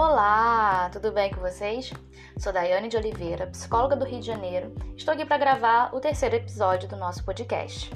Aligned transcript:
Olá, 0.00 0.88
tudo 0.90 1.10
bem 1.10 1.28
com 1.34 1.40
vocês? 1.40 1.90
Sou 2.38 2.52
Daiane 2.52 2.88
de 2.88 2.96
Oliveira, 2.96 3.48
psicóloga 3.48 3.96
do 3.96 4.04
Rio 4.04 4.20
de 4.20 4.26
Janeiro. 4.28 4.72
Estou 4.96 5.12
aqui 5.12 5.26
para 5.26 5.38
gravar 5.38 5.92
o 5.92 5.98
terceiro 5.98 6.36
episódio 6.36 6.88
do 6.88 6.96
nosso 6.96 7.24
podcast. 7.24 7.90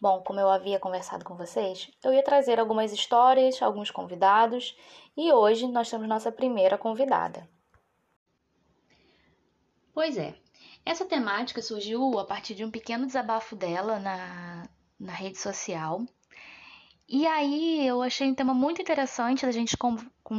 Bom, 0.00 0.20
como 0.24 0.40
eu 0.40 0.50
havia 0.50 0.80
conversado 0.80 1.24
com 1.24 1.36
vocês, 1.36 1.88
eu 2.02 2.12
ia 2.12 2.24
trazer 2.24 2.58
algumas 2.58 2.92
histórias, 2.92 3.62
alguns 3.62 3.88
convidados 3.88 4.76
e 5.16 5.32
hoje 5.32 5.68
nós 5.68 5.88
temos 5.88 6.08
nossa 6.08 6.32
primeira 6.32 6.76
convidada. 6.76 7.48
Pois 9.94 10.18
é, 10.18 10.34
essa 10.84 11.04
temática 11.04 11.62
surgiu 11.62 12.18
a 12.18 12.24
partir 12.24 12.56
de 12.56 12.64
um 12.64 12.70
pequeno 12.70 13.06
desabafo 13.06 13.54
dela 13.54 14.00
na, 14.00 14.64
na 14.98 15.12
rede 15.12 15.38
social. 15.38 16.04
E 17.08 17.24
aí 17.24 17.86
eu 17.86 18.02
achei 18.02 18.28
um 18.28 18.34
tema 18.34 18.52
muito 18.52 18.82
interessante 18.82 19.46
da 19.46 19.52
gente 19.52 19.76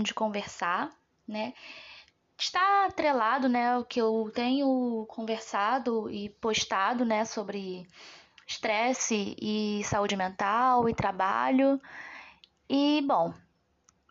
de 0.04 0.14
conversar, 0.14 0.92
né? 1.26 1.54
Está 2.38 2.86
atrelado, 2.86 3.48
né, 3.48 3.78
o 3.78 3.86
que 3.86 4.00
eu 4.00 4.30
tenho 4.36 5.06
conversado 5.08 6.10
e 6.12 6.30
postado, 6.30 7.06
né, 7.06 7.24
sobre 7.26 7.88
estresse 8.46 9.36
e 9.42 9.82
saúde 9.86 10.16
mental 10.18 10.90
e 10.90 10.94
trabalho. 10.94 11.82
E 12.70 13.02
bom, 13.08 13.34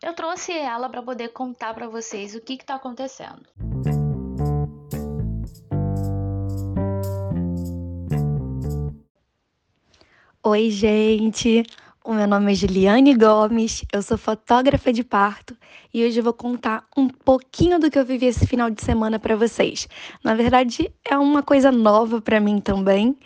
eu 0.01 0.13
trouxe 0.13 0.51
ela 0.51 0.89
para 0.89 1.03
poder 1.03 1.29
contar 1.29 1.75
para 1.75 1.87
vocês 1.87 2.35
o 2.35 2.41
que 2.41 2.53
está 2.53 2.75
acontecendo. 2.75 3.47
Oi, 10.43 10.69
gente! 10.71 11.63
O 12.07 12.13
meu 12.13 12.25
nome 12.25 12.53
é 12.53 12.55
Juliane 12.55 13.13
Gomes, 13.13 13.83
eu 13.91 14.01
sou 14.01 14.17
fotógrafa 14.17 14.93
de 14.93 15.03
parto 15.03 15.57
e 15.93 16.05
hoje 16.05 16.21
eu 16.21 16.23
vou 16.23 16.31
contar 16.31 16.85
um 16.95 17.09
pouquinho 17.09 17.77
do 17.77 17.91
que 17.91 17.99
eu 17.99 18.05
vivi 18.05 18.27
esse 18.27 18.47
final 18.47 18.69
de 18.69 18.81
semana 18.81 19.19
para 19.19 19.35
vocês. 19.35 19.89
Na 20.23 20.33
verdade, 20.33 20.89
é 21.03 21.17
uma 21.17 21.43
coisa 21.43 21.69
nova 21.69 22.21
para 22.21 22.39
mim 22.39 22.61
também, 22.61 23.17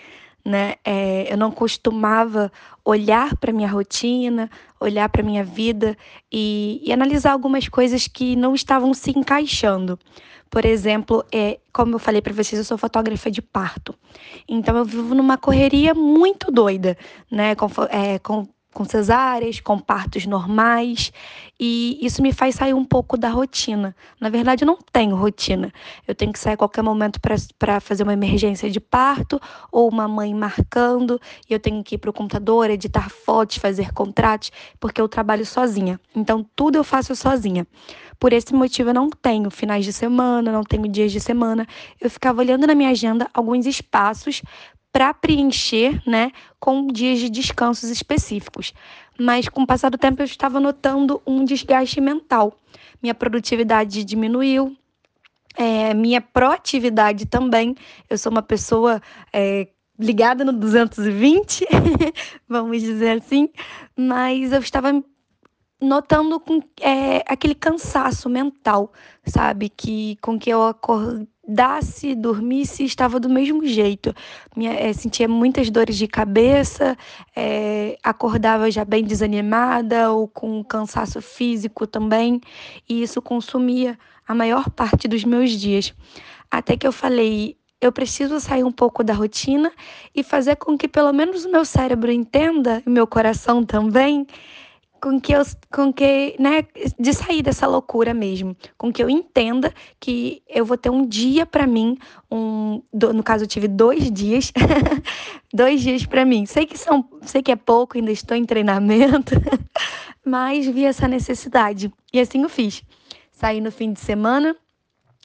né? 0.43 0.77
É, 0.83 1.31
eu 1.31 1.37
não 1.37 1.51
costumava 1.51 2.51
olhar 2.83 3.37
para 3.37 3.53
minha 3.53 3.69
rotina, 3.69 4.49
olhar 4.79 5.07
para 5.09 5.21
minha 5.21 5.43
vida 5.43 5.95
e, 6.31 6.81
e, 6.83 6.91
analisar 6.91 7.33
algumas 7.33 7.69
coisas 7.69 8.07
que 8.07 8.35
não 8.35 8.55
estavam 8.55 8.95
se 8.95 9.11
encaixando. 9.11 9.99
Por 10.49 10.65
exemplo, 10.65 11.23
é, 11.31 11.59
como 11.71 11.93
eu 11.93 11.99
falei 11.99 12.19
para 12.19 12.33
vocês, 12.33 12.57
eu 12.57 12.65
sou 12.65 12.79
fotógrafa 12.79 13.29
de 13.29 13.43
parto. 13.43 13.93
Então 14.49 14.75
eu 14.75 14.83
vivo 14.83 15.13
numa 15.13 15.37
correria 15.37 15.93
muito 15.93 16.51
doida, 16.51 16.97
né? 17.29 17.53
Com, 17.53 17.67
é, 17.91 18.17
com 18.17 18.47
com 18.73 18.85
cesáreas, 18.85 19.59
com 19.59 19.77
partos 19.77 20.25
normais, 20.25 21.11
e 21.59 21.99
isso 22.01 22.21
me 22.21 22.31
faz 22.31 22.55
sair 22.55 22.73
um 22.73 22.85
pouco 22.85 23.17
da 23.17 23.29
rotina. 23.29 23.95
Na 24.19 24.29
verdade, 24.29 24.63
eu 24.63 24.67
não 24.67 24.77
tenho 24.91 25.15
rotina. 25.15 25.71
Eu 26.07 26.15
tenho 26.15 26.31
que 26.31 26.39
sair 26.39 26.53
a 26.53 26.57
qualquer 26.57 26.81
momento 26.81 27.19
para 27.59 27.79
fazer 27.79 28.03
uma 28.03 28.13
emergência 28.13 28.69
de 28.69 28.79
parto, 28.79 29.39
ou 29.71 29.89
uma 29.89 30.07
mãe 30.07 30.33
marcando, 30.33 31.19
e 31.49 31.53
eu 31.53 31.59
tenho 31.59 31.83
que 31.83 31.95
ir 31.95 31.97
para 31.97 32.09
o 32.09 32.13
computador, 32.13 32.69
editar 32.69 33.09
fotos, 33.09 33.57
fazer 33.57 33.93
contratos, 33.93 34.51
porque 34.79 35.01
eu 35.01 35.07
trabalho 35.07 35.45
sozinha. 35.45 35.99
Então, 36.15 36.45
tudo 36.55 36.77
eu 36.77 36.83
faço 36.83 37.15
sozinha. 37.15 37.67
Por 38.19 38.33
esse 38.33 38.53
motivo, 38.53 38.91
eu 38.91 38.93
não 38.93 39.09
tenho 39.09 39.49
finais 39.49 39.83
de 39.83 39.91
semana, 39.91 40.51
não 40.51 40.63
tenho 40.63 40.87
dias 40.87 41.11
de 41.11 41.19
semana. 41.19 41.65
Eu 41.99 42.07
ficava 42.07 42.39
olhando 42.39 42.67
na 42.67 42.75
minha 42.75 42.91
agenda 42.91 43.27
alguns 43.33 43.65
espaços 43.65 44.43
para 44.91 45.13
preencher, 45.13 46.01
né, 46.05 46.31
com 46.59 46.87
dias 46.87 47.19
de 47.19 47.29
descansos 47.29 47.89
específicos. 47.89 48.73
Mas 49.17 49.47
com 49.47 49.63
o 49.63 49.67
passar 49.67 49.89
do 49.89 49.97
tempo 49.97 50.21
eu 50.21 50.25
estava 50.25 50.59
notando 50.59 51.21
um 51.25 51.45
desgaste 51.45 52.01
mental. 52.01 52.57
Minha 53.01 53.15
produtividade 53.15 54.03
diminuiu, 54.03 54.75
é, 55.55 55.93
minha 55.93 56.21
proatividade 56.21 57.25
também. 57.25 57.75
Eu 58.09 58.17
sou 58.17 58.31
uma 58.31 58.41
pessoa 58.41 59.01
é, 59.33 59.67
ligada 59.97 60.43
no 60.43 60.53
220, 60.53 61.65
vamos 62.47 62.81
dizer 62.81 63.17
assim, 63.17 63.49
mas 63.95 64.51
eu 64.51 64.59
estava 64.59 64.91
notando 65.81 66.39
com, 66.39 66.61
é, 66.79 67.23
aquele 67.27 67.55
cansaço 67.55 68.29
mental, 68.29 68.91
sabe? 69.25 69.69
Que 69.69 70.17
com 70.21 70.37
que 70.37 70.49
eu 70.49 70.61
acordasse, 71.51 72.15
dormisse, 72.15 72.83
estava 72.83 73.19
do 73.19 73.29
mesmo 73.29 73.65
jeito. 73.65 74.15
Minha, 74.55 74.73
é, 74.73 74.93
sentia 74.93 75.27
muitas 75.27 75.69
dores 75.69 75.97
de 75.97 76.07
cabeça, 76.07 76.97
é, 77.35 77.97
acordava 78.01 78.71
já 78.71 78.85
bem 78.85 79.03
desanimada 79.03 80.11
ou 80.11 80.27
com 80.27 80.63
cansaço 80.63 81.21
físico 81.21 81.85
também, 81.85 82.39
e 82.87 83.03
isso 83.03 83.21
consumia 83.21 83.99
a 84.27 84.33
maior 84.33 84.69
parte 84.69 85.07
dos 85.07 85.23
meus 85.25 85.51
dias. 85.51 85.93
Até 86.49 86.77
que 86.77 86.87
eu 86.87 86.91
falei, 86.91 87.57
eu 87.81 87.91
preciso 87.91 88.39
sair 88.39 88.63
um 88.63 88.71
pouco 88.71 89.03
da 89.03 89.13
rotina 89.13 89.71
e 90.15 90.23
fazer 90.23 90.55
com 90.55 90.77
que 90.77 90.87
pelo 90.87 91.11
menos 91.11 91.45
o 91.45 91.51
meu 91.51 91.65
cérebro 91.65 92.11
entenda, 92.11 92.81
e 92.85 92.89
meu 92.89 93.05
coração 93.05 93.63
também, 93.63 94.25
com 95.01 95.19
que 95.19 95.33
eu, 95.33 95.41
com 95.71 95.91
que, 95.91 96.35
né, 96.39 96.63
de 96.99 97.13
sair 97.13 97.41
dessa 97.41 97.65
loucura 97.65 98.13
mesmo, 98.13 98.55
com 98.77 98.93
que 98.93 99.03
eu 99.03 99.09
entenda 99.09 99.73
que 99.99 100.43
eu 100.47 100.63
vou 100.63 100.77
ter 100.77 100.91
um 100.91 101.05
dia 101.07 101.43
para 101.45 101.65
mim, 101.65 101.97
um, 102.31 102.83
do, 102.93 103.11
no 103.11 103.23
caso 103.23 103.43
eu 103.43 103.47
tive 103.47 103.67
dois 103.67 104.11
dias, 104.11 104.53
dois 105.51 105.81
dias 105.81 106.05
para 106.05 106.23
mim. 106.23 106.45
Sei 106.45 106.67
que 106.67 106.77
são, 106.77 107.09
sei 107.23 107.41
que 107.41 107.51
é 107.51 107.55
pouco, 107.55 107.97
ainda 107.97 108.11
estou 108.11 108.37
em 108.37 108.45
treinamento, 108.45 109.33
mas 110.23 110.67
vi 110.67 110.85
essa 110.85 111.07
necessidade 111.07 111.91
e 112.13 112.19
assim 112.19 112.43
eu 112.43 112.49
fiz. 112.49 112.83
Saí 113.31 113.59
no 113.59 113.71
fim 113.71 113.91
de 113.91 113.99
semana, 113.99 114.55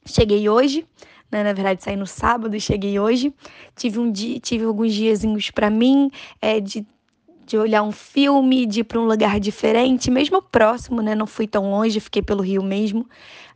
cheguei 0.06 0.48
hoje, 0.48 0.86
né? 1.30 1.44
Na 1.44 1.52
verdade, 1.52 1.84
saí 1.84 1.96
no 1.96 2.06
sábado 2.06 2.56
e 2.56 2.60
cheguei 2.60 2.98
hoje. 2.98 3.30
Tive 3.76 3.98
um 3.98 4.10
dia, 4.10 4.40
tive 4.40 4.64
alguns 4.64 4.94
diazinhos 4.94 5.50
para 5.50 5.68
mim, 5.68 6.10
é, 6.40 6.60
de 6.60 6.86
de 7.46 7.56
olhar 7.56 7.82
um 7.82 7.92
filme, 7.92 8.66
de 8.66 8.80
ir 8.80 8.84
para 8.84 9.00
um 9.00 9.06
lugar 9.06 9.38
diferente, 9.38 10.10
mesmo 10.10 10.42
próximo, 10.42 11.00
né? 11.00 11.14
Não 11.14 11.26
fui 11.26 11.46
tão 11.46 11.70
longe, 11.70 12.00
fiquei 12.00 12.20
pelo 12.20 12.42
Rio 12.42 12.62
mesmo, 12.62 13.08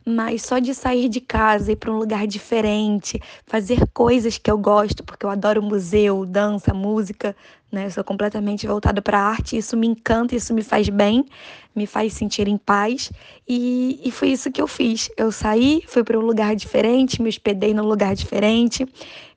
mas 0.05 0.43
só 0.43 0.59
de 0.59 0.73
sair 0.73 1.09
de 1.09 1.21
casa, 1.21 1.71
ir 1.71 1.75
para 1.75 1.91
um 1.91 1.97
lugar 1.97 2.25
diferente, 2.27 3.21
fazer 3.45 3.87
coisas 3.93 4.37
que 4.37 4.49
eu 4.49 4.57
gosto, 4.57 5.03
porque 5.03 5.25
eu 5.25 5.29
adoro 5.29 5.61
museu, 5.61 6.25
dança, 6.25 6.73
música, 6.73 7.35
né? 7.71 7.85
Eu 7.85 7.91
sou 7.91 8.03
completamente 8.03 8.67
voltada 8.67 9.01
para 9.01 9.19
a 9.19 9.23
arte, 9.23 9.55
isso 9.55 9.77
me 9.77 9.87
encanta, 9.87 10.35
isso 10.35 10.53
me 10.53 10.61
faz 10.61 10.89
bem, 10.89 11.25
me 11.73 11.87
faz 11.87 12.13
sentir 12.13 12.47
em 12.47 12.57
paz, 12.57 13.11
e, 13.47 13.99
e 14.03 14.11
foi 14.11 14.29
isso 14.29 14.51
que 14.51 14.61
eu 14.61 14.67
fiz. 14.67 15.09
Eu 15.15 15.31
saí, 15.31 15.81
fui 15.87 16.03
para 16.03 16.19
um 16.19 16.25
lugar 16.25 16.55
diferente, 16.55 17.21
me 17.21 17.29
hospedei 17.29 17.73
num 17.73 17.85
lugar 17.85 18.13
diferente, 18.13 18.85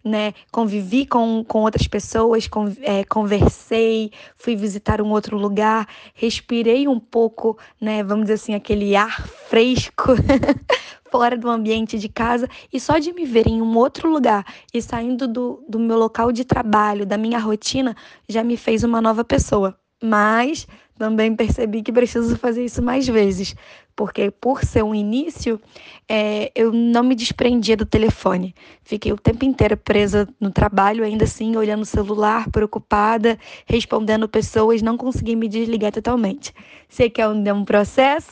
né? 0.02 0.34
Convivi 0.50 1.06
com, 1.06 1.44
com 1.44 1.62
outras 1.62 1.86
pessoas, 1.86 2.48
é, 2.82 3.04
conversei, 3.04 4.10
fui 4.36 4.56
visitar 4.56 5.00
um 5.00 5.10
outro 5.10 5.38
lugar, 5.38 5.86
respirei 6.12 6.88
um 6.88 6.98
pouco, 6.98 7.56
né? 7.80 8.02
Vamos 8.02 8.24
dizer 8.24 8.34
assim, 8.34 8.54
aquele 8.54 8.96
ar 8.96 9.26
fresco. 9.48 10.12
fora 11.10 11.36
do 11.36 11.48
ambiente 11.48 11.98
de 11.98 12.08
casa 12.08 12.48
e 12.72 12.80
só 12.80 12.98
de 12.98 13.12
me 13.12 13.24
ver 13.24 13.46
em 13.46 13.62
um 13.62 13.76
outro 13.76 14.10
lugar 14.10 14.44
e 14.72 14.82
saindo 14.82 15.28
do, 15.28 15.64
do 15.68 15.78
meu 15.78 15.96
local 15.98 16.32
de 16.32 16.44
trabalho, 16.44 17.06
da 17.06 17.16
minha 17.16 17.38
rotina, 17.38 17.94
já 18.28 18.42
me 18.42 18.56
fez 18.56 18.82
uma 18.82 19.00
nova 19.00 19.24
pessoa. 19.24 19.78
Mas 20.02 20.66
também 20.98 21.34
percebi 21.34 21.82
que 21.82 21.92
preciso 21.92 22.36
fazer 22.36 22.64
isso 22.64 22.80
mais 22.82 23.06
vezes, 23.06 23.54
porque 23.96 24.30
por 24.30 24.64
ser 24.64 24.82
um 24.84 24.94
início, 24.94 25.60
é, 26.08 26.52
eu 26.54 26.72
não 26.72 27.02
me 27.02 27.14
desprendia 27.14 27.76
do 27.76 27.84
telefone. 27.84 28.54
Fiquei 28.82 29.12
o 29.12 29.16
tempo 29.16 29.44
inteiro 29.44 29.76
presa 29.76 30.28
no 30.38 30.50
trabalho, 30.50 31.04
ainda 31.04 31.24
assim, 31.24 31.56
olhando 31.56 31.82
o 31.82 31.86
celular, 31.86 32.48
preocupada, 32.50 33.38
respondendo 33.66 34.28
pessoas, 34.28 34.82
não 34.82 34.96
consegui 34.96 35.36
me 35.36 35.48
desligar 35.48 35.92
totalmente. 35.92 36.52
Sei 36.88 37.10
que 37.10 37.20
é 37.20 37.28
um, 37.28 37.44
é 37.44 37.52
um 37.52 37.64
processo, 37.64 38.30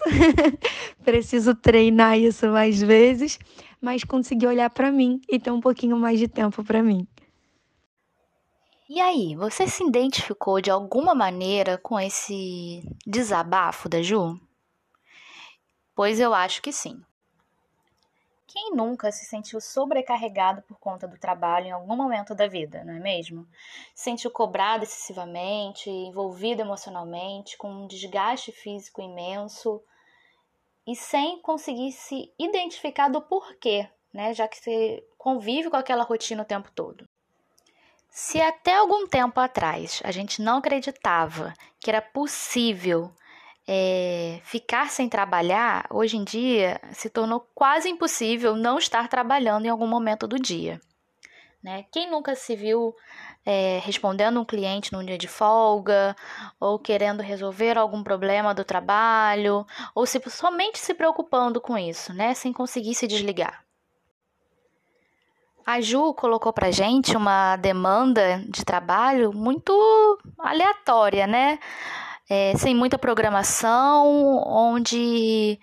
preciso 1.05 1.55
treinar 1.55 2.19
isso 2.19 2.47
mais 2.49 2.81
vezes, 2.81 3.39
mas 3.81 4.05
consegui 4.05 4.47
olhar 4.47 4.71
para 4.71 4.93
mim 4.93 5.21
e 5.29 5.39
ter 5.39 5.51
um 5.51 5.61
pouquinho 5.61 5.97
mais 5.97 6.19
de 6.19 6.29
tempo 6.29 6.63
para 6.63 6.83
mim. 6.83 7.07
E 8.95 9.01
aí, 9.01 9.35
você 9.35 9.67
se 9.67 9.83
identificou 9.83 10.61
de 10.61 10.71
alguma 10.71 11.15
maneira 11.15 11.79
com 11.79 11.99
esse 11.99 12.83
desabafo 13.07 13.89
da 13.89 14.03
Ju? 14.03 14.39
Pois 15.95 16.21
eu 16.21 16.35
acho 16.35 16.61
que 16.61 16.71
sim. 16.71 17.03
Quem 18.47 18.75
nunca 18.75 19.11
se 19.11 19.25
sentiu 19.25 19.63
sobrecarregado 19.63 20.61
por 20.61 20.79
conta 20.79 21.09
do 21.09 21.19
trabalho 21.19 21.69
em 21.69 21.71
algum 21.71 21.97
momento 21.97 22.35
da 22.35 22.47
vida, 22.47 22.85
não 22.85 22.93
é 22.93 23.01
mesmo? 23.01 23.49
Se 23.95 24.05
sentiu 24.05 24.31
cobrado 24.31 24.85
excessivamente, 24.85 25.89
envolvido 25.89 26.61
emocionalmente, 26.61 27.57
com 27.57 27.73
um 27.73 27.87
desgaste 27.87 28.53
físico 28.53 29.01
imenso 29.01 29.83
e 30.87 30.95
sem 30.95 31.41
conseguir 31.41 31.93
se 31.93 32.31
identificar 32.39 33.09
do 33.09 33.23
porquê, 33.23 33.89
né? 34.13 34.35
Já 34.35 34.47
que 34.47 34.59
você 34.59 35.03
convive 35.17 35.71
com 35.71 35.79
aquela 35.79 36.05
rotina 36.05 36.43
o 36.43 36.45
tempo 36.45 36.71
todo. 36.75 37.07
Se 38.15 38.39
até 38.43 38.77
algum 38.77 39.07
tempo 39.07 39.41
atrás 39.41 40.03
a 40.05 40.13
gente 40.13 40.43
não 40.43 40.59
acreditava 40.59 41.55
que 41.81 41.89
era 41.89 42.03
possível 42.03 43.11
é, 43.67 44.39
ficar 44.45 44.91
sem 44.91 45.09
trabalhar, 45.09 45.87
hoje 45.89 46.19
em 46.19 46.23
dia, 46.23 46.79
se 46.93 47.09
tornou 47.09 47.49
quase 47.55 47.89
impossível 47.89 48.55
não 48.55 48.77
estar 48.77 49.09
trabalhando 49.09 49.65
em 49.65 49.71
algum 49.71 49.87
momento 49.87 50.29
do 50.29 50.39
dia. 50.39 50.79
Né? 51.65 51.87
Quem 51.91 52.11
nunca 52.11 52.35
se 52.35 52.55
viu 52.55 52.95
é, 53.47 53.81
respondendo 53.83 54.39
um 54.39 54.45
cliente 54.45 54.93
num 54.93 55.03
dia 55.03 55.17
de 55.17 55.27
folga, 55.27 56.15
ou 56.61 56.79
querendo 56.79 57.23
resolver 57.23 57.79
algum 57.79 58.03
problema 58.03 58.53
do 58.53 58.63
trabalho, 58.63 59.65
ou 59.95 60.05
se, 60.05 60.21
somente 60.29 60.79
se 60.79 60.93
preocupando 60.93 61.63
com 61.63 61.79
isso, 61.79 62.13
né? 62.13 62.35
sem 62.35 62.53
conseguir 62.53 62.95
se 62.95 63.07
desligar? 63.07 63.62
A 65.65 65.81
Ju 65.81 66.13
colocou 66.15 66.53
pra 66.53 66.71
gente 66.71 67.17
uma 67.17 67.57
demanda 67.57 68.43
de 68.49 68.65
trabalho 68.65 69.33
muito 69.33 69.73
aleatória, 70.39 71.27
né? 71.27 71.59
É, 72.29 72.57
sem 72.57 72.75
muita 72.75 72.99
programação, 72.99 74.43
onde 74.47 75.59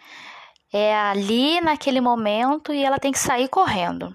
é 0.71 0.95
ali 0.95 1.59
naquele 1.61 1.99
momento 1.99 2.73
e 2.73 2.83
ela 2.83 2.99
tem 2.99 3.11
que 3.11 3.19
sair 3.19 3.47
correndo. 3.47 4.13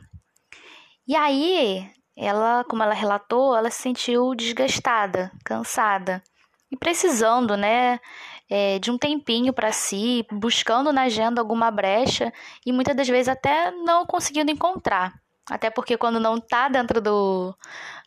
E 1.06 1.16
aí, 1.16 1.90
ela, 2.16 2.64
como 2.64 2.82
ela 2.82 2.94
relatou, 2.94 3.56
ela 3.56 3.70
se 3.70 3.82
sentiu 3.82 4.34
desgastada, 4.34 5.32
cansada 5.44 6.22
e 6.70 6.76
precisando, 6.76 7.56
né, 7.56 8.00
é, 8.48 8.78
de 8.78 8.90
um 8.90 8.98
tempinho 8.98 9.52
para 9.52 9.72
si, 9.72 10.24
buscando 10.30 10.92
na 10.92 11.02
agenda 11.02 11.40
alguma 11.40 11.70
brecha 11.70 12.32
e 12.64 12.72
muitas 12.72 12.96
das 12.96 13.08
vezes 13.08 13.28
até 13.28 13.70
não 13.70 14.06
conseguindo 14.06 14.50
encontrar. 14.50 15.23
Até 15.50 15.70
porque 15.70 15.96
quando 15.96 16.18
não 16.18 16.36
está 16.36 16.68
dentro 16.68 17.00
do, 17.00 17.54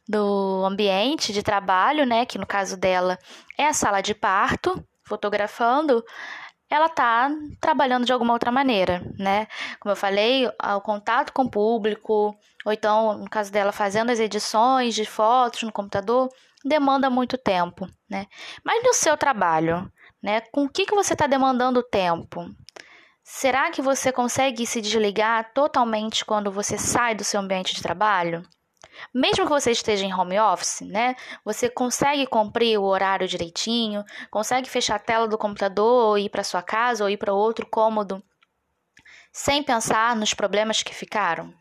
do 0.08 0.64
ambiente 0.66 1.32
de 1.32 1.44
trabalho, 1.44 2.06
né, 2.06 2.26
que 2.26 2.38
no 2.38 2.48
caso 2.48 2.76
dela 2.78 3.18
é 3.58 3.68
a 3.68 3.74
sala 3.74 4.02
de 4.02 4.16
parto, 4.16 4.84
fotografando, 5.06 6.04
ela 6.70 6.88
está 6.88 7.30
trabalhando 7.62 8.06
de 8.06 8.12
alguma 8.12 8.34
outra 8.34 8.52
maneira, 8.52 9.02
né? 9.18 9.48
Como 9.80 9.92
eu 9.92 9.96
falei, 9.96 10.48
o 10.48 10.82
contato 10.82 11.32
com 11.32 11.44
o 11.44 11.50
público, 11.50 12.36
ou 12.66 12.74
então, 12.74 13.18
no 13.18 13.30
caso 13.30 13.52
dela, 13.52 13.72
fazendo 13.72 14.12
as 14.12 14.20
edições 14.20 14.94
de 14.94 15.06
fotos 15.06 15.64
no 15.64 15.72
computador, 15.72 16.28
demanda 16.66 17.10
muito 17.10 17.38
tempo, 17.38 17.88
né? 18.10 18.28
Mas 18.66 18.84
no 18.84 18.94
seu 18.94 19.16
trabalho, 19.16 19.90
né? 20.22 20.42
Com 20.52 20.66
o 20.66 20.70
que, 20.70 20.86
que 20.86 20.96
você 20.96 21.14
está 21.14 21.26
demandando 21.26 21.82
tempo? 21.82 22.50
Será 23.30 23.70
que 23.70 23.82
você 23.82 24.10
consegue 24.10 24.66
se 24.66 24.80
desligar 24.80 25.52
totalmente 25.54 26.24
quando 26.24 26.50
você 26.50 26.78
sai 26.78 27.14
do 27.14 27.26
seu 27.26 27.42
ambiente 27.42 27.76
de 27.76 27.84
trabalho? 27.84 28.42
Mesmo 29.14 29.44
que 29.44 29.52
você 29.52 29.70
esteja 29.70 30.06
em 30.06 30.14
home 30.14 30.40
office, 30.40 30.80
né? 30.88 31.14
Você 31.44 31.70
consegue 31.70 32.26
cumprir 32.26 32.80
o 32.80 32.86
horário 32.86 33.28
direitinho, 33.28 34.04
consegue 34.32 34.70
fechar 34.70 34.96
a 34.96 35.00
tela 35.00 35.28
do 35.28 35.38
computador, 35.38 36.06
ou 36.06 36.18
ir 36.18 36.30
para 36.30 36.42
sua 36.42 36.64
casa 36.64 37.04
ou 37.04 37.10
ir 37.10 37.18
para 37.18 37.34
outro 37.34 37.66
cômodo, 37.66 38.24
sem 39.32 39.62
pensar 39.62 40.16
nos 40.16 40.34
problemas 40.34 40.82
que 40.82 40.96
ficaram? 40.96 41.54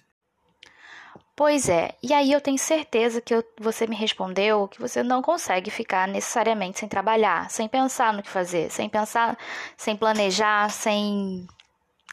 Pois 1.34 1.68
é, 1.68 1.96
e 2.00 2.14
aí 2.14 2.30
eu 2.30 2.40
tenho 2.40 2.58
certeza 2.58 3.20
que 3.20 3.34
eu, 3.34 3.44
você 3.58 3.88
me 3.88 3.96
respondeu 3.96 4.68
que 4.68 4.80
você 4.80 5.02
não 5.02 5.20
consegue 5.20 5.70
ficar 5.70 6.06
necessariamente 6.06 6.78
sem 6.78 6.88
trabalhar, 6.88 7.50
sem 7.50 7.68
pensar 7.68 8.14
no 8.14 8.22
que 8.22 8.30
fazer, 8.30 8.70
sem 8.70 8.88
pensar, 8.88 9.36
sem 9.76 9.96
planejar, 9.96 10.70
sem 10.70 11.46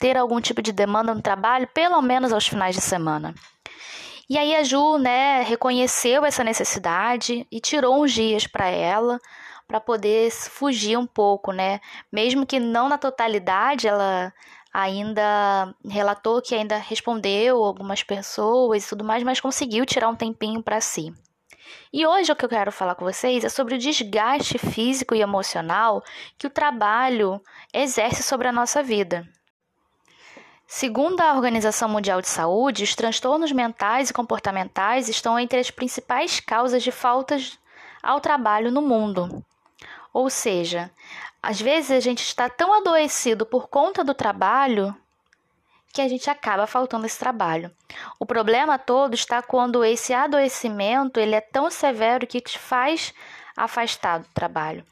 ter 0.03 0.17
algum 0.17 0.41
tipo 0.41 0.61
de 0.61 0.73
demanda 0.73 1.15
no 1.15 1.21
trabalho, 1.21 1.65
pelo 1.65 2.01
menos 2.01 2.33
aos 2.33 2.45
finais 2.45 2.75
de 2.75 2.81
semana. 2.81 3.33
E 4.29 4.37
aí 4.37 4.53
a 4.53 4.61
Ju, 4.61 4.97
né, 4.97 5.43
reconheceu 5.43 6.25
essa 6.25 6.43
necessidade 6.43 7.47
e 7.49 7.61
tirou 7.61 8.03
uns 8.03 8.11
dias 8.11 8.45
para 8.45 8.67
ela, 8.67 9.17
para 9.65 9.79
poder 9.79 10.29
fugir 10.29 10.97
um 10.97 11.07
pouco, 11.07 11.53
né? 11.53 11.79
Mesmo 12.11 12.45
que 12.45 12.59
não 12.59 12.89
na 12.89 12.97
totalidade, 12.97 13.87
ela 13.87 14.33
ainda 14.73 15.73
relatou 15.87 16.41
que 16.41 16.53
ainda 16.53 16.75
respondeu 16.75 17.63
algumas 17.63 18.03
pessoas 18.03 18.83
e 18.83 18.89
tudo 18.89 19.05
mais, 19.05 19.23
mas 19.23 19.39
conseguiu 19.39 19.85
tirar 19.85 20.09
um 20.09 20.15
tempinho 20.15 20.61
para 20.61 20.81
si. 20.81 21.13
E 21.93 22.05
hoje 22.05 22.29
o 22.29 22.35
que 22.35 22.43
eu 22.43 22.49
quero 22.49 22.73
falar 22.73 22.95
com 22.95 23.05
vocês 23.05 23.45
é 23.45 23.47
sobre 23.47 23.75
o 23.75 23.79
desgaste 23.79 24.57
físico 24.57 25.15
e 25.15 25.21
emocional 25.21 26.03
que 26.37 26.45
o 26.45 26.49
trabalho 26.49 27.41
exerce 27.73 28.21
sobre 28.21 28.49
a 28.49 28.51
nossa 28.51 28.83
vida. 28.83 29.25
Segundo 30.67 31.21
a 31.21 31.33
Organização 31.33 31.87
Mundial 31.87 32.21
de 32.21 32.27
Saúde, 32.27 32.83
os 32.83 32.95
transtornos 32.95 33.51
mentais 33.51 34.09
e 34.09 34.13
comportamentais 34.13 35.07
estão 35.07 35.37
entre 35.37 35.59
as 35.59 35.69
principais 35.69 36.39
causas 36.39 36.81
de 36.81 36.91
faltas 36.91 37.59
ao 38.01 38.19
trabalho 38.19 38.71
no 38.71 38.81
mundo. 38.81 39.43
Ou 40.11 40.29
seja, 40.29 40.91
às 41.41 41.59
vezes 41.59 41.91
a 41.91 41.99
gente 41.99 42.23
está 42.23 42.49
tão 42.49 42.73
adoecido 42.73 43.45
por 43.45 43.67
conta 43.67 44.03
do 44.03 44.13
trabalho 44.13 44.95
que 45.93 46.01
a 46.01 46.07
gente 46.07 46.27
acaba 46.29 46.65
faltando 46.65 47.05
esse 47.05 47.19
trabalho. 47.19 47.71
O 48.19 48.25
problema 48.25 48.79
todo 48.79 49.13
está 49.13 49.43
quando 49.43 49.85
esse 49.85 50.11
adoecimento 50.11 51.19
ele 51.19 51.35
é 51.35 51.41
tão 51.41 51.69
severo 51.69 52.25
que 52.25 52.41
te 52.41 52.57
faz 52.57 53.13
afastar 53.55 54.19
do 54.19 54.27
trabalho. 54.33 54.83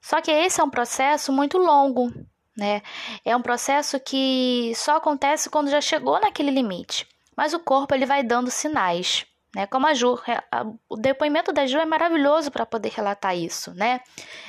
Só 0.00 0.20
que 0.20 0.32
esse 0.32 0.60
é 0.60 0.64
um 0.64 0.70
processo 0.70 1.32
muito 1.32 1.58
longo, 1.58 2.12
né? 2.56 2.82
É 3.24 3.36
um 3.36 3.42
processo 3.42 3.98
que 4.00 4.72
só 4.74 4.96
acontece 4.96 5.50
quando 5.50 5.70
já 5.70 5.80
chegou 5.80 6.20
naquele 6.20 6.50
limite, 6.50 7.06
mas 7.36 7.54
o 7.54 7.60
corpo 7.60 7.94
ele 7.94 8.06
vai 8.06 8.22
dando 8.22 8.50
sinais, 8.50 9.24
né? 9.54 9.66
Como 9.66 9.86
a 9.86 9.94
Ju, 9.94 10.18
o 10.88 10.96
depoimento 10.96 11.52
da 11.52 11.66
Ju 11.66 11.78
é 11.78 11.84
maravilhoso 11.84 12.50
para 12.50 12.64
poder 12.64 12.90
relatar 12.90 13.36
isso, 13.36 13.72
né? 13.74 14.00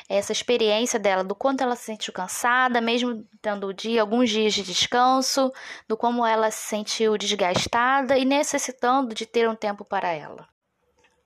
Essa 0.07 0.31
experiência 0.31 1.00
dela, 1.00 1.23
do 1.23 1.35
quanto 1.35 1.61
ela 1.61 1.75
se 1.75 1.83
sentiu 1.83 2.13
cansada, 2.13 2.79
mesmo 2.79 3.25
tendo 3.41 3.67
o 3.67 3.73
dia, 3.73 4.01
alguns 4.01 4.29
dias 4.29 4.53
de 4.53 4.63
descanso, 4.63 5.51
do 5.88 5.97
como 5.97 6.25
ela 6.25 6.50
se 6.51 6.67
sentiu 6.69 7.17
desgastada 7.17 8.17
e 8.17 8.25
necessitando 8.25 9.13
de 9.13 9.25
ter 9.25 9.50
um 9.50 9.55
tempo 9.55 9.83
para 9.83 10.09
ela. 10.11 10.52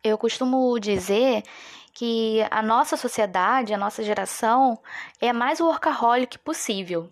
Eu 0.04 0.18
costumo 0.18 0.80
dizer 0.80 1.44
que 1.94 2.46
a 2.52 2.62
nossa 2.62 2.96
sociedade, 2.96 3.74
a 3.74 3.78
nossa 3.78 4.04
geração 4.04 4.80
é 5.20 5.34
mais 5.34 5.60
workaholic 5.60 6.38
possível. 6.40 7.10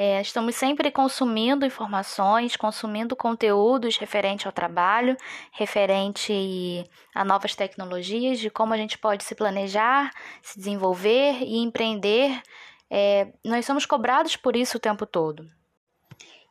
É, 0.00 0.20
estamos 0.20 0.54
sempre 0.54 0.92
consumindo 0.92 1.66
informações, 1.66 2.54
consumindo 2.54 3.16
conteúdos 3.16 3.98
referente 3.98 4.46
ao 4.46 4.52
trabalho, 4.52 5.16
referente 5.50 6.88
a 7.12 7.24
novas 7.24 7.56
tecnologias, 7.56 8.38
de 8.38 8.48
como 8.48 8.72
a 8.72 8.76
gente 8.76 8.96
pode 8.96 9.24
se 9.24 9.34
planejar, 9.34 10.12
se 10.40 10.56
desenvolver 10.56 11.42
e 11.42 11.58
empreender. 11.58 12.40
É, 12.88 13.26
nós 13.44 13.66
somos 13.66 13.84
cobrados 13.84 14.36
por 14.36 14.54
isso 14.54 14.76
o 14.76 14.80
tempo 14.80 15.04
todo. 15.04 15.50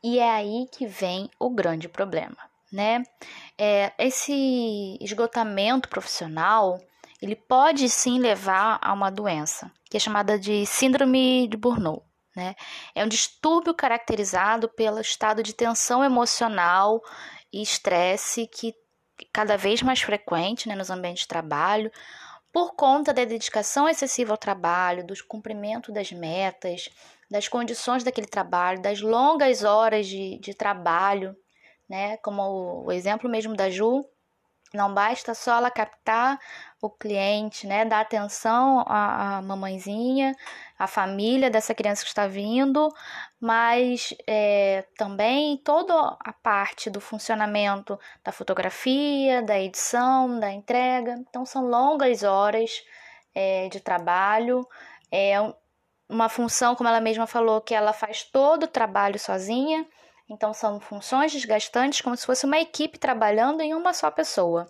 E 0.03 0.19
é 0.19 0.29
aí 0.29 0.67
que 0.71 0.85
vem 0.85 1.29
o 1.39 1.49
grande 1.49 1.87
problema, 1.87 2.37
né? 2.71 3.03
É, 3.57 3.93
esse 3.97 4.97
esgotamento 5.01 5.89
profissional 5.89 6.79
ele 7.21 7.35
pode 7.35 7.89
sim 7.89 8.19
levar 8.19 8.79
a 8.81 8.93
uma 8.93 9.09
doença, 9.09 9.71
que 9.89 9.97
é 9.97 9.99
chamada 9.99 10.37
de 10.37 10.65
síndrome 10.65 11.47
de 11.47 11.57
Burnout. 11.57 12.05
Né? 12.35 12.55
É 12.93 13.03
um 13.03 13.07
distúrbio 13.07 13.73
caracterizado 13.73 14.69
pelo 14.69 15.01
estado 15.01 15.41
de 15.41 15.53
tensão 15.53 16.03
emocional 16.03 17.01
e 17.51 17.61
estresse 17.61 18.45
que 18.45 18.75
cada 19.33 19.57
vez 19.57 19.81
mais 19.81 20.01
frequente 20.01 20.69
né, 20.69 20.75
nos 20.75 20.91
ambientes 20.91 21.23
de 21.23 21.27
trabalho, 21.27 21.91
por 22.53 22.75
conta 22.75 23.11
da 23.11 23.25
dedicação 23.25 23.89
excessiva 23.89 24.33
ao 24.33 24.37
trabalho, 24.37 25.05
do 25.05 25.13
cumprimento 25.25 25.91
das 25.91 26.11
metas, 26.11 26.89
das 27.29 27.47
condições 27.47 28.03
daquele 28.03 28.27
trabalho, 28.27 28.81
das 28.81 29.01
longas 29.01 29.63
horas 29.63 30.05
de, 30.05 30.37
de 30.37 30.53
trabalho, 30.53 31.35
né? 31.89 32.17
Como 32.17 32.85
o, 32.85 32.91
exemplo 32.91 33.29
mesmo 33.29 33.55
da 33.55 33.69
Ju, 33.69 34.05
não 34.73 34.93
basta 34.93 35.33
só 35.33 35.57
ela 35.57 35.71
captar 35.71 36.37
o 36.81 36.89
cliente, 36.89 37.65
né, 37.65 37.85
dar 37.85 38.01
atenção 38.01 38.81
à, 38.85 39.37
à 39.37 39.41
mamãezinha, 39.41 40.35
à 40.77 40.85
família 40.87 41.49
dessa 41.49 41.73
criança 41.73 42.03
que 42.03 42.09
está 42.09 42.27
vindo, 42.27 42.93
mas 43.39 44.13
é, 44.27 44.85
também 44.97 45.57
toda 45.57 46.17
a 46.19 46.33
parte 46.33 46.89
do 46.89 46.99
funcionamento 46.99 47.97
da 48.23 48.31
fotografia, 48.31 49.41
da 49.41 49.57
edição, 49.57 50.37
da 50.39 50.51
entrega. 50.51 51.13
Então, 51.13 51.45
são 51.45 51.65
longas 51.65 52.23
horas 52.23 52.83
é, 53.33 53.69
de 53.69 53.79
trabalho. 53.79 54.67
É 55.11 55.35
uma 56.09 56.27
função, 56.29 56.75
como 56.75 56.89
ela 56.89 57.01
mesma 57.01 57.25
falou, 57.25 57.61
que 57.61 57.73
ela 57.73 57.93
faz 57.93 58.23
todo 58.23 58.63
o 58.63 58.67
trabalho 58.67 59.17
sozinha 59.17 59.87
então 60.29 60.53
são 60.53 60.79
funções 60.79 61.31
desgastantes 61.31 62.01
como 62.01 62.15
se 62.15 62.25
fosse 62.25 62.45
uma 62.45 62.59
equipe 62.59 62.99
trabalhando 62.99 63.61
em 63.61 63.73
uma 63.73 63.93
só 63.93 64.11
pessoa. 64.11 64.67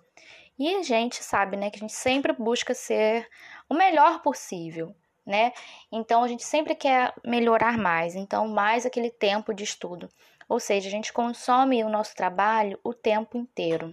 E 0.60 0.76
a 0.76 0.82
gente 0.82 1.24
sabe, 1.24 1.56
né, 1.56 1.70
que 1.70 1.78
a 1.78 1.80
gente 1.80 1.94
sempre 1.94 2.34
busca 2.34 2.74
ser 2.74 3.28
o 3.70 3.74
melhor 3.74 4.22
possível, 4.22 4.96
né? 5.26 5.52
Então 5.92 6.24
a 6.24 6.28
gente 6.28 6.44
sempre 6.44 6.74
quer 6.74 7.14
melhorar 7.24 7.78
mais, 7.78 8.16
então 8.16 8.48
mais 8.48 8.86
aquele 8.86 9.12
tempo 9.12 9.54
de 9.54 9.64
estudo. 9.64 10.10
Ou 10.50 10.60
seja, 10.60 10.88
a 10.88 10.92
gente 10.92 11.12
consome 11.12 11.84
o 11.84 11.90
nosso 11.90 12.16
trabalho 12.16 12.80
o 12.84 12.94
tempo 12.94 13.38
inteiro. 13.38 13.92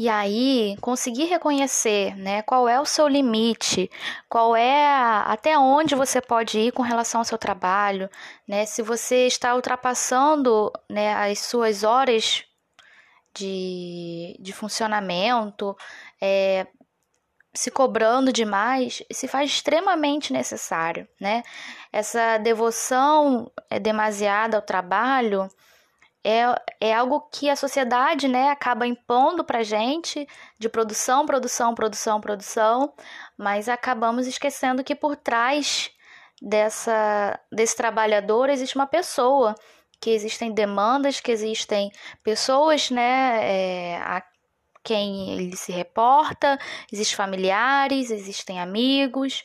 E 0.00 0.08
aí, 0.08 0.78
conseguir 0.80 1.24
reconhecer, 1.26 2.16
né, 2.16 2.40
qual 2.40 2.66
é 2.66 2.80
o 2.80 2.86
seu 2.86 3.06
limite, 3.06 3.90
qual 4.30 4.56
é 4.56 4.86
a, 4.86 5.24
até 5.24 5.58
onde 5.58 5.94
você 5.94 6.22
pode 6.22 6.58
ir 6.58 6.72
com 6.72 6.80
relação 6.80 7.20
ao 7.20 7.24
seu 7.26 7.36
trabalho, 7.36 8.08
né? 8.48 8.64
Se 8.64 8.80
você 8.80 9.26
está 9.26 9.54
ultrapassando, 9.54 10.72
né, 10.88 11.12
as 11.12 11.40
suas 11.40 11.84
horas 11.84 12.46
de, 13.34 14.38
de 14.40 14.54
funcionamento, 14.54 15.76
é, 16.18 16.66
se 17.52 17.70
cobrando 17.70 18.32
demais, 18.32 19.02
se 19.12 19.28
faz 19.28 19.50
extremamente 19.50 20.32
necessário, 20.32 21.06
né? 21.20 21.42
Essa 21.92 22.38
devoção 22.38 23.52
é 23.68 23.78
demasiada 23.78 24.56
ao 24.56 24.62
trabalho 24.62 25.46
é, 26.24 26.42
é 26.80 26.94
algo 26.94 27.20
que 27.32 27.48
a 27.48 27.56
sociedade 27.56 28.28
né, 28.28 28.50
acaba 28.50 28.86
impondo 28.86 29.42
para 29.42 29.62
gente 29.62 30.26
de 30.58 30.68
produção, 30.68 31.24
produção, 31.24 31.74
produção, 31.74 32.20
produção, 32.20 32.92
mas 33.38 33.68
acabamos 33.68 34.26
esquecendo 34.26 34.84
que 34.84 34.94
por 34.94 35.16
trás 35.16 35.90
dessa, 36.40 37.38
desse 37.50 37.76
trabalhador 37.76 38.50
existe 38.50 38.76
uma 38.76 38.86
pessoa, 38.86 39.54
que 40.00 40.10
existem 40.10 40.52
demandas, 40.52 41.20
que 41.20 41.30
existem 41.30 41.90
pessoas 42.22 42.90
né, 42.90 43.40
é, 43.42 43.96
a 43.98 44.22
quem 44.82 45.30
ele 45.32 45.56
se 45.56 45.72
reporta, 45.72 46.58
existem 46.90 47.16
familiares, 47.16 48.10
existem 48.10 48.60
amigos. 48.60 49.44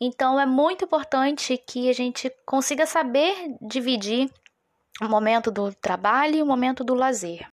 Então 0.00 0.38
é 0.38 0.46
muito 0.46 0.84
importante 0.84 1.56
que 1.56 1.88
a 1.88 1.92
gente 1.92 2.30
consiga 2.44 2.84
saber 2.84 3.34
dividir 3.60 4.30
o 5.00 5.08
momento 5.08 5.50
do 5.50 5.74
trabalho 5.74 6.36
e 6.36 6.42
o 6.42 6.46
momento 6.46 6.82
do 6.82 6.94
lazer. 6.94 7.50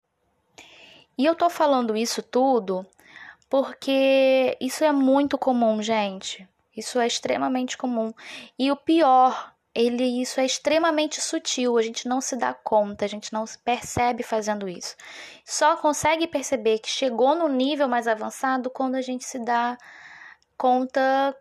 E 1.17 1.25
eu 1.25 1.35
tô 1.35 1.49
falando 1.49 1.95
isso 1.95 2.21
tudo 2.21 2.85
porque 3.49 4.57
isso 4.61 4.83
é 4.83 4.91
muito 4.91 5.37
comum, 5.37 5.81
gente. 5.81 6.47
Isso 6.75 6.99
é 6.99 7.07
extremamente 7.07 7.77
comum. 7.77 8.13
E 8.57 8.71
o 8.71 8.75
pior, 8.75 9.53
ele 9.73 10.21
isso 10.21 10.39
é 10.39 10.45
extremamente 10.45 11.19
sutil, 11.19 11.77
a 11.77 11.81
gente 11.81 12.07
não 12.07 12.21
se 12.21 12.37
dá 12.37 12.53
conta, 12.53 13.05
a 13.05 13.07
gente 13.07 13.33
não 13.33 13.43
percebe 13.63 14.23
fazendo 14.23 14.69
isso. 14.69 14.95
Só 15.43 15.75
consegue 15.77 16.27
perceber 16.27 16.79
que 16.79 16.89
chegou 16.89 17.35
no 17.35 17.47
nível 17.47 17.87
mais 17.87 18.07
avançado 18.07 18.69
quando 18.69 18.95
a 18.95 19.01
gente 19.01 19.25
se 19.25 19.39
dá 19.39 19.77
conta 20.57 21.35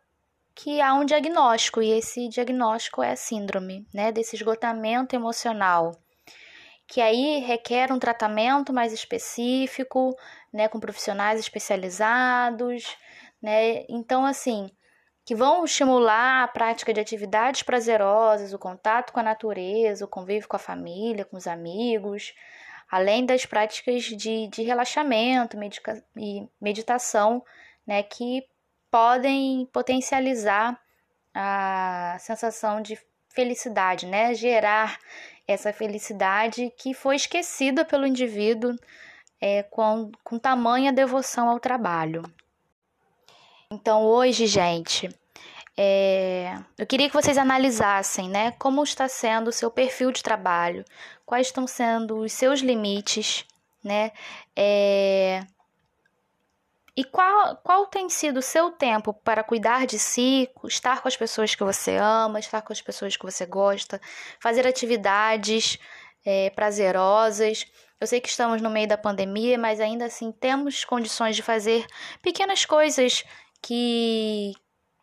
que 0.58 0.80
há 0.80 0.92
um 0.92 1.04
diagnóstico 1.04 1.80
e 1.80 1.92
esse 1.92 2.28
diagnóstico 2.28 3.00
é 3.00 3.12
a 3.12 3.16
síndrome, 3.16 3.86
né, 3.94 4.10
desse 4.10 4.34
esgotamento 4.34 5.14
emocional, 5.14 5.92
que 6.84 7.00
aí 7.00 7.38
requer 7.38 7.92
um 7.92 7.98
tratamento 7.98 8.72
mais 8.72 8.92
específico, 8.92 10.16
né, 10.52 10.66
com 10.66 10.80
profissionais 10.80 11.38
especializados, 11.38 12.96
né? 13.40 13.84
Então 13.88 14.26
assim, 14.26 14.68
que 15.24 15.32
vão 15.32 15.64
estimular 15.64 16.42
a 16.42 16.48
prática 16.48 16.92
de 16.92 16.98
atividades 16.98 17.62
prazerosas, 17.62 18.52
o 18.52 18.58
contato 18.58 19.12
com 19.12 19.20
a 19.20 19.22
natureza, 19.22 20.04
o 20.04 20.08
convívio 20.08 20.48
com 20.48 20.56
a 20.56 20.58
família, 20.58 21.24
com 21.24 21.36
os 21.36 21.46
amigos, 21.46 22.34
além 22.90 23.24
das 23.24 23.46
práticas 23.46 24.02
de, 24.02 24.48
de 24.48 24.62
relaxamento 24.64 25.56
medica, 25.56 26.02
e 26.16 26.48
meditação, 26.60 27.44
né, 27.86 28.02
que 28.02 28.42
podem 28.90 29.66
potencializar 29.72 30.78
a 31.34 32.16
sensação 32.20 32.80
de 32.80 32.98
felicidade, 33.30 34.06
né? 34.06 34.34
Gerar 34.34 34.98
essa 35.46 35.72
felicidade 35.72 36.72
que 36.76 36.92
foi 36.92 37.16
esquecida 37.16 37.84
pelo 37.84 38.06
indivíduo 38.06 38.76
é, 39.40 39.62
com, 39.62 40.10
com 40.24 40.38
tamanha 40.38 40.92
devoção 40.92 41.48
ao 41.48 41.60
trabalho. 41.60 42.22
Então, 43.70 44.02
hoje, 44.02 44.46
gente, 44.46 45.08
é, 45.76 46.58
eu 46.76 46.86
queria 46.86 47.08
que 47.08 47.14
vocês 47.14 47.38
analisassem, 47.38 48.28
né, 48.28 48.50
como 48.52 48.82
está 48.82 49.08
sendo 49.08 49.48
o 49.48 49.52
seu 49.52 49.70
perfil 49.70 50.10
de 50.10 50.22
trabalho, 50.22 50.84
quais 51.24 51.46
estão 51.46 51.66
sendo 51.66 52.18
os 52.18 52.32
seus 52.32 52.60
limites, 52.60 53.44
né, 53.84 54.10
é, 54.56 55.46
e 56.98 57.04
qual, 57.04 57.56
qual 57.58 57.86
tem 57.86 58.08
sido 58.08 58.38
o 58.38 58.42
seu 58.42 58.72
tempo 58.72 59.14
para 59.14 59.44
cuidar 59.44 59.86
de 59.86 60.00
si, 60.00 60.50
estar 60.64 61.00
com 61.00 61.06
as 61.06 61.16
pessoas 61.16 61.54
que 61.54 61.62
você 61.62 61.96
ama, 61.96 62.40
estar 62.40 62.60
com 62.60 62.72
as 62.72 62.82
pessoas 62.82 63.16
que 63.16 63.24
você 63.24 63.46
gosta, 63.46 64.00
fazer 64.40 64.66
atividades 64.66 65.78
é, 66.26 66.50
prazerosas. 66.50 67.64
Eu 68.00 68.06
sei 68.08 68.20
que 68.20 68.28
estamos 68.28 68.60
no 68.60 68.68
meio 68.68 68.88
da 68.88 68.98
pandemia, 68.98 69.56
mas 69.56 69.78
ainda 69.78 70.06
assim 70.06 70.32
temos 70.32 70.84
condições 70.84 71.36
de 71.36 71.42
fazer 71.42 71.86
pequenas 72.20 72.64
coisas 72.64 73.22
que, 73.62 74.50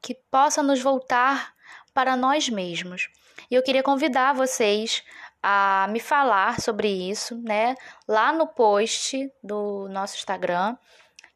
que 0.01 0.15
possam 0.29 0.65
nos 0.65 0.81
voltar 0.81 1.53
para 1.93 2.17
nós 2.17 2.49
mesmos. 2.49 3.07
E 3.49 3.55
eu 3.55 3.63
queria 3.63 3.81
convidar 3.81 4.33
vocês 4.33 5.01
a 5.41 5.87
me 5.89 6.01
falar 6.01 6.59
sobre 6.59 6.89
isso, 6.89 7.41
né? 7.41 7.73
Lá 8.05 8.33
no 8.33 8.47
post 8.47 9.31
do 9.41 9.87
nosso 9.87 10.17
Instagram 10.17 10.75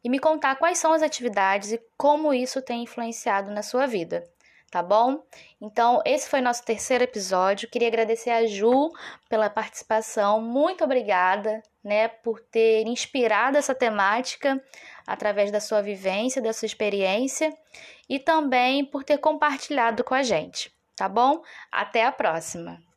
e 0.02 0.08
me 0.08 0.18
contar 0.18 0.56
quais 0.56 0.78
são 0.78 0.92
as 0.92 1.02
atividades 1.02 1.72
e 1.72 1.80
como 1.96 2.32
isso 2.32 2.62
tem 2.62 2.82
influenciado 2.82 3.50
na 3.50 3.62
sua 3.62 3.86
vida, 3.86 4.24
tá 4.70 4.82
bom? 4.82 5.22
Então, 5.60 6.00
esse 6.04 6.28
foi 6.28 6.40
nosso 6.40 6.64
terceiro 6.64 7.04
episódio. 7.04 7.68
Queria 7.68 7.88
agradecer 7.88 8.30
a 8.30 8.46
Ju 8.46 8.90
pela 9.28 9.50
participação. 9.50 10.40
Muito 10.40 10.84
obrigada, 10.84 11.62
né, 11.82 12.08
por 12.08 12.40
ter 12.40 12.86
inspirado 12.86 13.56
essa 13.56 13.74
temática 13.74 14.62
através 15.06 15.50
da 15.50 15.60
sua 15.60 15.82
vivência, 15.82 16.42
da 16.42 16.52
sua 16.52 16.66
experiência 16.66 17.52
e 18.08 18.18
também 18.18 18.84
por 18.84 19.04
ter 19.04 19.18
compartilhado 19.18 20.04
com 20.04 20.14
a 20.14 20.22
gente, 20.22 20.72
tá 20.96 21.08
bom? 21.08 21.42
Até 21.70 22.04
a 22.04 22.12
próxima. 22.12 22.89